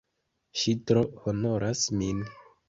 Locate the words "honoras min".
1.27-2.25